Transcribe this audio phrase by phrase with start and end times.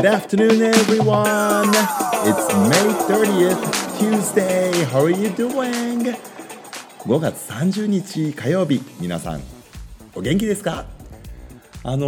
[0.00, 1.68] Good afternoon, everyone.
[2.24, 4.72] It's May 30th, Tuesday.
[4.84, 6.16] How are you doing?
[7.00, 9.42] 5月30日火曜日、皆さん、
[10.14, 10.86] お元気ですか？
[11.84, 12.06] あの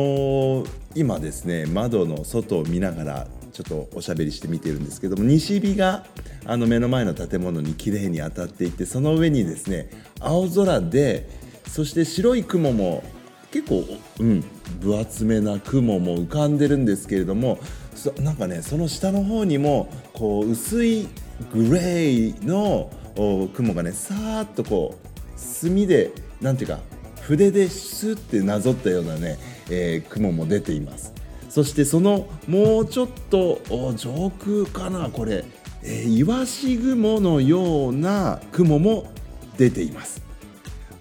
[0.65, 6.07] ー今ですね、窓の外を見ながら、ちょっとおしゃべりして見てるんですけども西日が
[6.47, 11.29] あの目の前の建物に綺麗に当たっていてその上にですね青空で
[11.69, 13.05] そして白い雲も
[13.51, 13.85] 結構、
[14.19, 14.43] うん、
[14.81, 17.59] 分厚めな雲も浮かんでるんですけれども
[18.03, 21.07] そなんかねその下の方にもこう薄い
[21.53, 22.91] グレーの
[23.55, 26.11] 雲がねさーっとこう墨で
[26.41, 26.81] なんていうか
[27.21, 29.39] 筆でスッてなぞったようなね、
[29.71, 31.13] えー雲も出ています。
[31.49, 33.61] そしてそのもうちょっと
[33.95, 35.45] 上空かなこれ、
[35.85, 39.13] えーイワシ雲のような雲も
[39.57, 40.23] 出ています。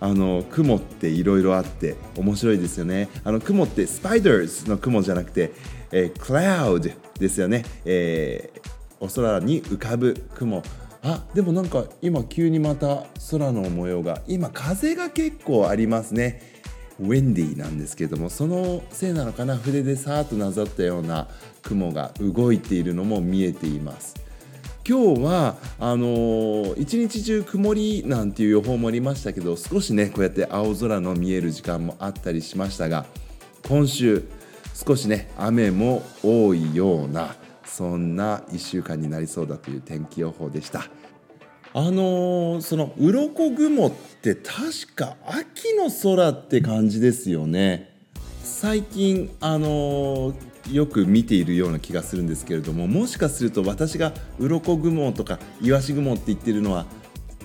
[0.01, 3.07] あの雲っていろいろあって面白いですよね。
[3.23, 5.53] あの雲ってスパイダーズの雲じゃなくて、
[5.91, 6.89] えー、クラウド
[7.19, 10.61] ですよね、えーお空に浮かぶ雲。
[11.01, 16.39] あでもなんか今急にまた空の模様が今風が結構ありますね。
[16.99, 19.57] ウィンディなんですけどもそのせいなのかな。
[19.57, 21.27] 筆でさーっとなぞったような
[21.63, 24.13] 雲が動いているのも見えています。
[24.87, 33.05] 今日はあのー一日中曇りなんていう予報もありましたけど少しねこうやって青空の見える時間もあったりしましたが
[33.67, 34.23] 今週
[34.73, 40.85] 少しね雨も多いようなそんな1週間になりそうだという天気予報でした。
[41.73, 47.95] あのーその鱗雲って確か秋の空って感じですよね
[48.43, 56.85] 最近あのーよく見ているような気がするんですけれどももしかすると私が鱗雲とかイワシ雲って言ってるのは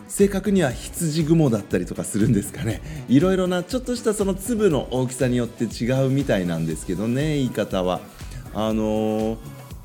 [0.08, 2.80] 正確には羊雲だったりとかするんですかね。
[3.08, 8.00] いろいろなちょっとしたその粒の大きさによって違うみたいなんですけどね言い方は。
[8.54, 9.36] あのー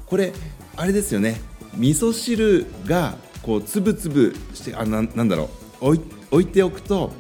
[0.05, 0.33] これ
[0.75, 1.39] あれですよね。
[1.75, 5.49] 味噌汁がこうつぶつぶしてあななんだろ
[5.81, 5.85] う。
[5.87, 6.01] 置い
[6.31, 7.11] 置いておくと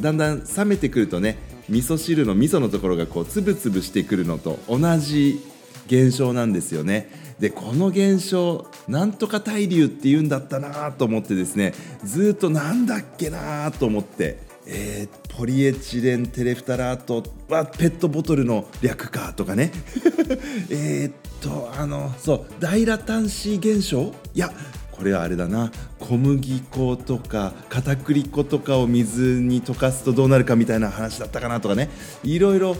[0.00, 5.40] だんだん冷めてくるとね味噌汁の味噌のところがこうつぶつぶしてくるのと同じ
[5.86, 7.10] 現象なんですよね。
[7.38, 11.72] でこの現象なんとか対流って言うんだったなと思ってですね
[12.04, 19.72] ずっとなんだっけなと思ってえーポリエチレンテレフタラートはペットボトルの略かとかね。
[20.68, 24.12] えっとあのそう大ラタンシー現象？
[24.34, 24.52] いや
[24.90, 25.72] これはあれだな。
[25.98, 31.88] 小麦粉とか片栗粉とかを水に溶かすとどうなるかみたいな話だったかなとかね。
[32.22, 32.76] いろいろ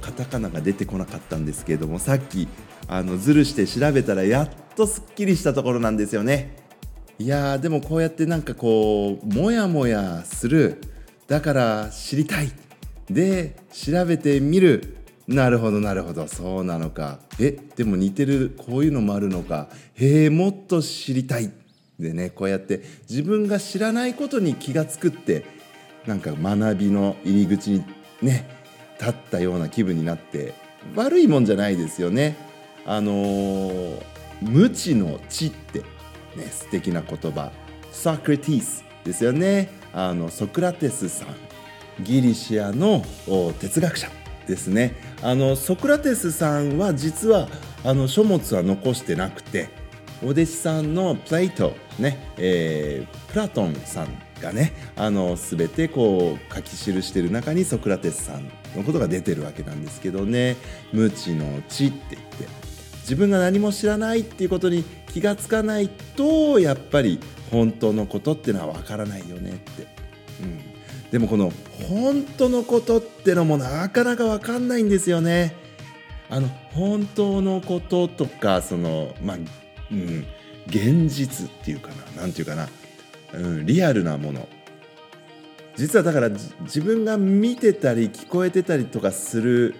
[0.00, 2.48] カタカナが出てこなかったんですけれどもさっき
[2.88, 6.56] あのズルして調べたらやっとすっきりしたところなんですよね。
[7.18, 10.80] いやーでもこうやってなんかこうモヤモヤする。
[11.26, 12.52] だから知りたい。
[13.10, 14.96] で調べてみる。
[15.26, 16.26] なるほどなるほど。
[16.26, 17.18] そうなのか。
[17.38, 19.68] えでも似てるこういうのもあるのか。
[19.94, 21.50] へえもっと知りたい。
[21.98, 25.44] でねこうやって自分が知らないことに気が付くって
[26.06, 27.84] なんか学びの入り口に
[28.22, 28.57] ね
[29.00, 30.54] 立ったような気分になって
[30.94, 32.36] 悪いもんじゃないですよね。
[32.86, 34.02] あのー
[34.40, 35.80] 無知の知って
[36.36, 37.50] ね素敵な言葉。
[37.90, 39.70] ソクラティスですよね。
[39.92, 41.28] あのソクラテスさん。
[42.04, 43.04] ギリシアの
[43.58, 44.08] 哲学者
[44.46, 44.94] ですね。
[45.22, 47.48] あのソクラテスさんは実は
[47.84, 49.68] あの書物は残してなくて
[50.22, 54.08] お弟子さんのプレイトね、えープラトンさん
[54.40, 60.56] がねあの全てこう書き記してる中にソクラテスさんのことが出てるわけなんですけどね。
[60.92, 62.48] 無知の知って言って
[63.00, 67.18] 自分が何も知らないっていうことに気がつかないとやっぱり
[67.50, 69.86] 本当のことってのはわからないよねって、
[70.42, 70.60] うん、
[71.10, 71.50] でもこの
[71.88, 75.54] 本当のことってのもなかなかわかんないんですよね。
[76.30, 79.36] あの本当のこととかそのまあ、
[79.90, 80.26] うん、
[80.66, 82.68] 現実っていうかななんていうかな、
[83.32, 84.46] うん、リアルなもの。
[85.78, 89.76] 実はだから自分が見てたり聞こえてたりとかする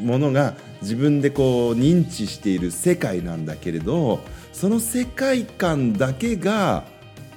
[0.00, 4.20] ものが自分でこう認知している世界なんだけれど
[4.54, 6.84] その世界観だけが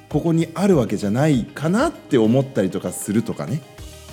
[0.08, 3.62] ここにあるわけじゃないかなって思ったりとかするとかね。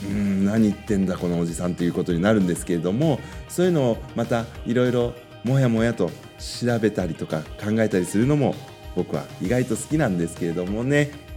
[0.05, 6.11] うん何言ってんだこのおじさんということになるんですけれどもそういうのをまたいろいろもやもやと
[6.41, 8.57] 調べたりとか考えたりするのも
[8.97, 11.32] 僕は意外と好きなんですけれどもね。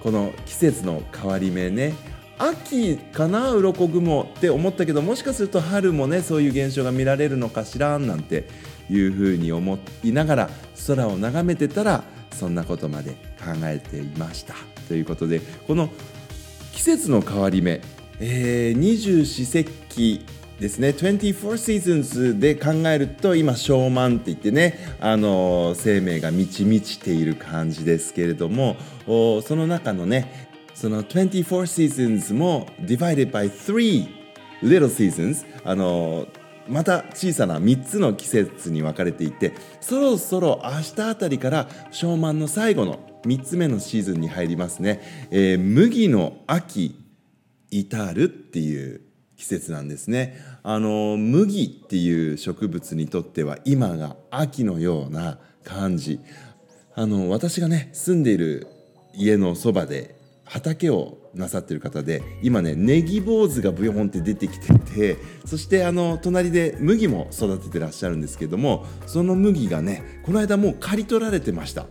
[0.00, 1.94] この季節の変わり目ね。
[2.38, 8.46] 秋かな鱗雲って思ったけどもしかすると春もねそういう現象が見られるのかしらなんて
[8.88, 10.50] いうふうに思いながら
[10.86, 13.10] 空を眺めてたらそんなことまで
[13.40, 14.54] 考えていました。
[14.86, 15.90] ということでこの
[16.72, 17.80] 季節の変わり目、
[18.20, 20.24] え、二十四節気
[20.60, 20.88] ですね。
[20.88, 28.76] 24 Seasons で考えると今ショーマンって言ってねあの生命が満ち満ちている感じですけれども
[29.06, 34.08] その中のねその24 Seasons も divided by 3
[34.62, 36.26] little seasons あの
[36.68, 46.94] また小さな3つの季節に分かれていてそろそろ明日あたりからショーマンの最後の3つ目のシーズンに入りますね、えー、麦の秋
[47.70, 49.07] 至るっていう
[49.38, 50.36] 季節なんですね。
[50.64, 56.20] あの麦っていう植物にとっては今が秋のような感じ。
[56.94, 58.66] あの私がね住んでいる
[59.14, 71.86] 家のそばで畑をなさってる方で今ねネギ坊主がブヨンって出てきててそしてあの隣で麦も育ててらっしゃるんですけどもその麦がねこの間もう刈り取られてました。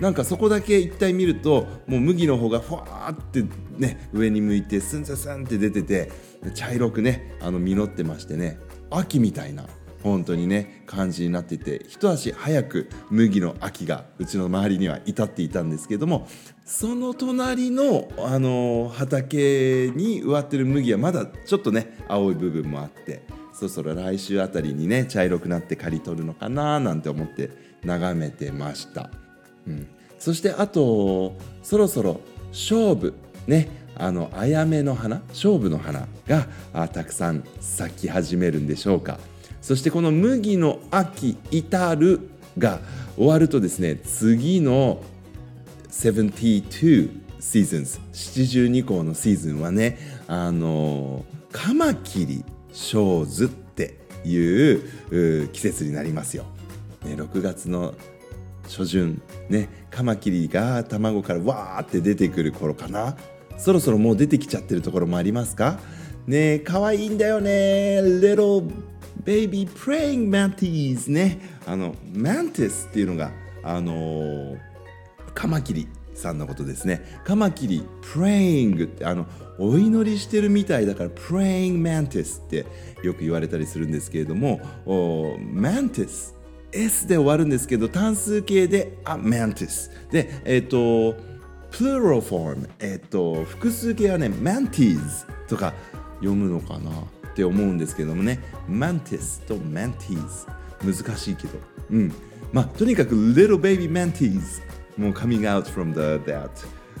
[0.00, 3.44] なんかそこだけ一体見るともう麦の方がふわーって
[3.78, 6.10] ね上に向いてスンスンスンって出てて
[6.54, 8.58] 茶色くねあの実ってましてね
[8.90, 9.66] 秋みたいな
[10.02, 16.28] 本当にね感じになっていて一足早く麦の秋がうちの周りには至っていたんですけども
[16.64, 23.22] その隣のあの畑に植わってる麦はまだちょっとね青い部分もあって
[23.54, 27.50] そろそろ来週あたりにね茶色くなって刈り取るのかななんて思って
[27.82, 29.10] 眺めてました。
[29.66, 29.86] うん、
[30.18, 32.20] そしてあとそろそろ
[32.50, 33.14] 勝負。
[33.46, 33.84] ね。
[33.96, 35.22] あのあやめの花。
[35.28, 39.18] 勝負の花があたくさん咲き始めるんでしょうか。
[39.60, 42.28] そしてこの麦の秋至る
[42.58, 42.80] が
[43.16, 45.02] 終わるとですね次の
[45.88, 56.44] 72 seasons 72項のシーズンはねあのカマキリショーズっていう季節になりますよ。
[57.04, 57.94] ね、6月の
[58.64, 63.16] 初旬ねカマキリが卵からわーって出てくる頃かな。
[63.56, 65.78] そろそろもう出てきちゃってるところもありますか？
[66.26, 68.00] ねえ可愛いんだよね。
[68.02, 68.68] Little
[69.24, 71.38] Baby Praying Mantis ね。
[71.66, 73.30] あの Mantis っていうのが
[73.62, 74.58] あのー、
[75.34, 77.20] カマキリさんのことですね。
[77.24, 79.26] カマキリ Praying ってあの
[79.58, 82.66] お祈りしてるみたいだから Praying Mantis って
[83.04, 86.33] よく言われたりするんですけれども Mantis
[86.74, 91.16] S で終わるんですけど単数形であ mantis でえっ、ー、と
[91.70, 95.74] plural form えっ、ー、と複数形はね mantis とか
[96.18, 98.40] 読むのかなって思うんですけどもね。
[98.68, 100.46] mantis と mantis
[100.84, 101.58] 難しいけど。
[101.90, 102.12] うん。
[102.52, 104.62] まあとにかく little baby mantis
[104.96, 106.48] もう coming out from the that、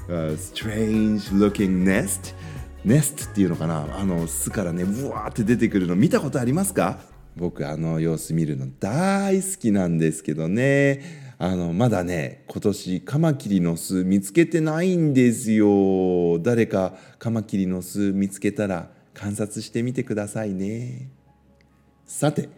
[0.08, 2.34] uh, strange looking nest
[2.84, 3.86] ネストっていうのかな。
[3.96, 6.98] あの巣からねうわーって出てくるの見たことありますか？
[7.36, 11.24] 僕あの様子見るの大好きなんですけどね。
[11.36, 16.38] あのまだね今年カマキリの巣見つけてないんですよ。
[16.38, 21.10] 誰かカマキリの巣見つけたら観察してみてくださいね。
[22.06, 22.48] さて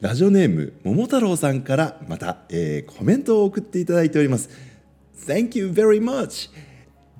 [0.00, 4.50] ラジオネーム桃太郎さんからまた、えー、コメントを送っていただいております。
[5.26, 6.50] Thank you very much!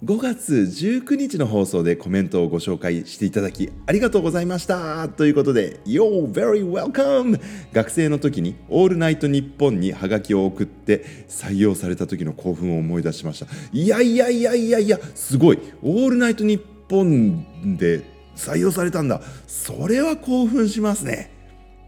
[0.04, 6.30] 5月19日の放送でコメントをご紹介していただきありがとうございましたということで Yo!
[6.30, 7.40] Very welcome!
[7.72, 18.02] 学生の時にオールナイトニッポンにハガキを送って採用された時の興奮を思い出しましたいやいやいやいやいやすごいオールナイトニッポンで
[18.36, 21.32] 採用されたんだそれは興奮しますね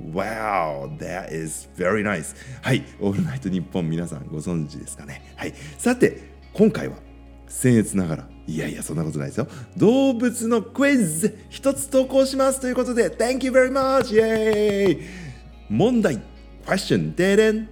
[0.01, 2.35] Wow, that is very nice.
[2.63, 5.33] はい、オールナイトニッポン皆さんご存知ですかね。
[5.37, 6.21] はい、さて、
[6.53, 6.97] 今回は
[7.49, 8.29] 僭越ながら。
[8.49, 9.49] いやいやそんなことないですよ。
[9.77, 14.15] 動物のクイズ一つ投稿しますということで Thank you very much!
[14.15, 15.03] イエーイ
[15.69, 16.21] 問題
[16.65, 17.67] Question で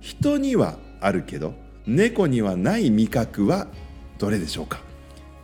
[0.00, 1.54] 人にはあるけど
[1.86, 3.66] 猫にはない味覚は
[4.18, 4.80] どれでしょうか？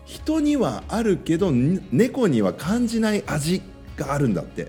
[0.06, 3.60] 人にはあるけど猫には感じない味
[3.96, 4.68] があるんだって。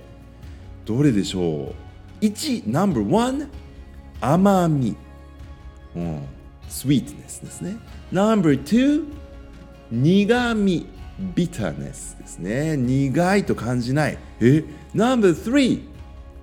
[0.85, 1.73] どれでしょ
[2.21, 3.47] う？1 No.1
[4.19, 4.95] 甘み、
[5.95, 6.21] うん、
[6.67, 7.77] sweetness ですね。
[8.11, 9.05] Number two
[9.91, 10.85] 苦味。
[11.35, 12.75] Bitterness ですね。
[12.75, 14.17] 苦いと感じない。
[14.39, 14.63] え
[14.95, 15.83] ？Number three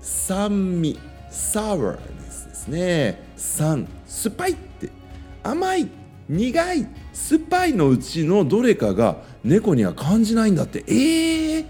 [0.01, 0.99] 酸味。
[1.31, 3.23] Sourness ですね。
[3.37, 3.89] 酸。
[4.07, 4.91] 酸っぱいって。
[5.43, 5.89] 甘い
[6.29, 10.85] 苦い酸っぱいのうちのどれかが猫には感じないんだって。
[10.87, 11.65] えー、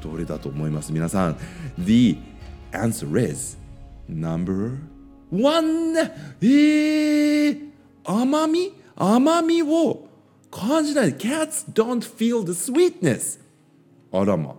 [0.00, 0.92] どれだと思います？
[0.92, 1.36] 皆さん。
[1.78, 2.16] The
[2.72, 3.58] answer is
[4.08, 4.78] number
[5.30, 5.98] one
[6.40, 7.70] えー、
[8.04, 8.72] 甘み？
[8.96, 10.06] 甘みを
[10.50, 11.14] 感じない。
[11.14, 13.38] Cats don't feel the sweetness.
[14.10, 14.56] あらま。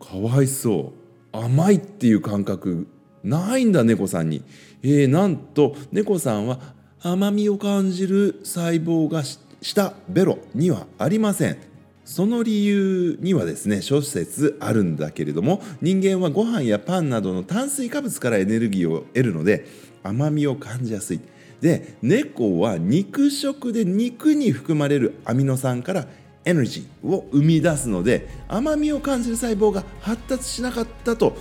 [0.00, 0.92] かわいそ
[1.32, 1.36] う。
[1.36, 2.86] 甘いっていう感覚
[3.24, 4.44] ないんだ猫さんに。
[4.82, 6.60] えー、なんと猫さんは
[7.02, 9.22] 甘みを感じる細胞が
[9.60, 11.58] 下ベロにはありません。
[12.04, 19.66] その理由にはですね諸説あるんだけれども人間はご飯やパンなどの炭水化物からエネルギーを得るので
[20.04, 21.20] 甘みを感じやすい。
[21.60, 26.06] で猫は肉食で肉に含まれるアミノ酸から
[26.44, 31.36] エネルギーを生み出すので甘みを感じる細胞が発達しなかったと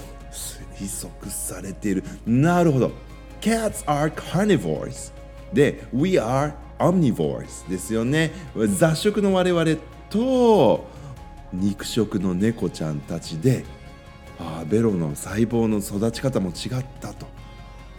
[0.78, 2.04] 推測されている。
[2.26, 2.92] なるほど。
[3.40, 5.14] Cats are carnivores.
[5.54, 8.32] で We are omnivores ですよね。
[8.78, 9.66] 雑食の我々
[10.10, 10.88] と
[11.54, 13.64] 肉食の猫ちゃんたちで
[14.40, 17.35] あベロの細胞の育ち方も違ったと。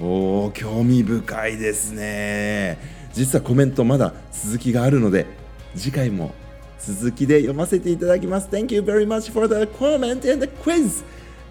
[0.00, 2.78] おー興味深いですね
[3.12, 5.26] 実はコメントまだ続きがあるので
[5.74, 6.32] 次回も
[6.78, 11.02] 続きで読ませていただきます Thank you very much for the comment and the quiz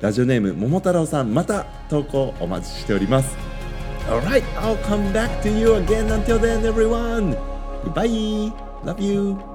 [0.01, 3.35] ラジオネーム桃太郎さんまた投稿お待ちしております
[4.07, 7.35] Alright, I'll come back to you again until then everyone
[7.83, 9.54] Goodbye Love you